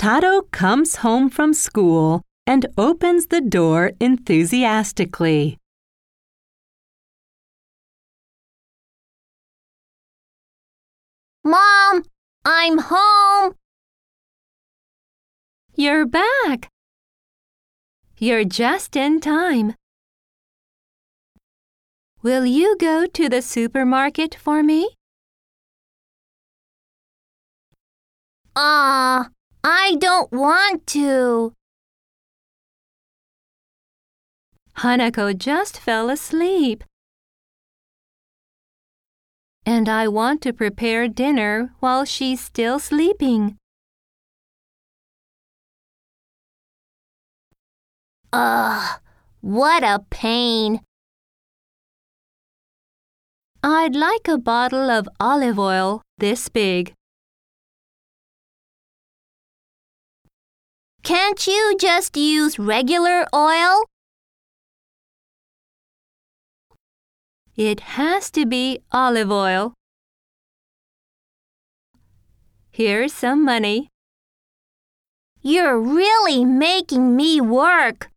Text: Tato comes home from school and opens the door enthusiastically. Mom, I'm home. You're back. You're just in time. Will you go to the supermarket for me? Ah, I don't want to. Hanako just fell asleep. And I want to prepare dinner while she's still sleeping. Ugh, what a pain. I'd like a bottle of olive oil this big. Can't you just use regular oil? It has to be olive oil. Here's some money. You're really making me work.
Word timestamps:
Tato 0.00 0.40
comes 0.50 1.04
home 1.04 1.28
from 1.28 1.52
school 1.52 2.22
and 2.46 2.64
opens 2.78 3.26
the 3.26 3.42
door 3.42 3.92
enthusiastically. 4.00 5.58
Mom, 11.44 12.04
I'm 12.46 12.78
home. 12.78 13.56
You're 15.74 16.06
back. 16.06 16.70
You're 18.16 18.44
just 18.44 18.96
in 18.96 19.20
time. 19.20 19.74
Will 22.22 22.46
you 22.46 22.74
go 22.78 23.04
to 23.04 23.28
the 23.28 23.42
supermarket 23.42 24.34
for 24.34 24.62
me? 24.62 24.96
Ah, 28.56 29.28
I 29.62 29.96
don't 29.98 30.32
want 30.32 30.86
to. 30.88 31.52
Hanako 34.78 35.36
just 35.36 35.78
fell 35.78 36.08
asleep. 36.08 36.84
And 39.66 39.88
I 39.88 40.08
want 40.08 40.40
to 40.42 40.54
prepare 40.54 41.06
dinner 41.06 41.72
while 41.80 42.06
she's 42.06 42.40
still 42.40 42.78
sleeping. 42.78 43.56
Ugh, 48.32 49.00
what 49.40 49.82
a 49.82 50.00
pain. 50.08 50.80
I'd 53.62 53.94
like 53.94 54.26
a 54.28 54.38
bottle 54.38 54.88
of 54.88 55.08
olive 55.20 55.58
oil 55.58 56.00
this 56.16 56.48
big. 56.48 56.94
Can't 61.02 61.46
you 61.46 61.76
just 61.80 62.16
use 62.16 62.58
regular 62.58 63.26
oil? 63.34 63.84
It 67.56 67.80
has 67.80 68.30
to 68.32 68.46
be 68.46 68.80
olive 68.92 69.30
oil. 69.30 69.74
Here's 72.70 73.12
some 73.12 73.44
money. 73.44 73.88
You're 75.42 75.80
really 75.80 76.44
making 76.44 77.16
me 77.16 77.40
work. 77.40 78.10